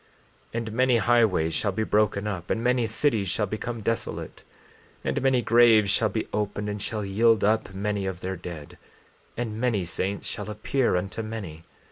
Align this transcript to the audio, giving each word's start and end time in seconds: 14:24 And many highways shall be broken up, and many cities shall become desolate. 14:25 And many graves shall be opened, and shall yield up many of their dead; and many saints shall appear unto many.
14:24 0.55 0.57
And 0.57 0.71
many 0.71 0.97
highways 0.97 1.53
shall 1.53 1.71
be 1.71 1.83
broken 1.83 2.25
up, 2.25 2.49
and 2.49 2.63
many 2.63 2.87
cities 2.87 3.27
shall 3.27 3.45
become 3.45 3.81
desolate. 3.81 4.37
14:25 4.37 4.43
And 5.03 5.21
many 5.21 5.41
graves 5.43 5.91
shall 5.91 6.09
be 6.09 6.27
opened, 6.33 6.69
and 6.69 6.81
shall 6.81 7.05
yield 7.05 7.43
up 7.43 7.75
many 7.75 8.07
of 8.07 8.21
their 8.21 8.35
dead; 8.35 8.79
and 9.37 9.61
many 9.61 9.85
saints 9.85 10.25
shall 10.25 10.49
appear 10.49 10.95
unto 10.95 11.21
many. 11.21 11.65